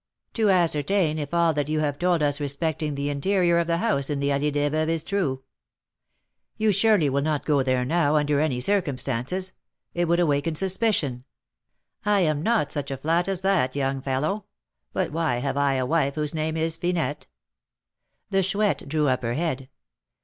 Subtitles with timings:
[0.33, 4.09] "To ascertain if all that you have told us respecting the interior of the house
[4.09, 5.43] in the Allée des Veuves is true."
[6.57, 9.53] "You surely will not go there now, under any circumstances?
[9.93, 11.23] It would awaken suspicion."
[12.03, 14.45] "I am not such a flat as that, young fellow;
[14.91, 17.27] but why have I a wife whose name is Finette?"
[18.31, 19.69] The Chouette drew up her head.